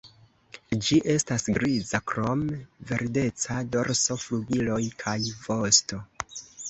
Ĝi 0.85 0.95
estas 1.15 1.43
griza, 1.57 1.99
krom 2.11 2.41
verdeca 2.93 3.59
dorso, 3.77 4.19
flugiloj 4.25 4.83
kaj 5.05 5.17
vosto. 5.47 6.01